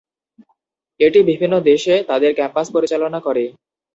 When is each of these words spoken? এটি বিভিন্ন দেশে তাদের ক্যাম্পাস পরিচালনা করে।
এটি 0.99 1.19
বিভিন্ন 1.29 1.55
দেশে 1.69 1.93
তাদের 2.09 2.31
ক্যাম্পাস 2.35 2.67
পরিচালনা 2.75 3.19
করে। 3.19 3.43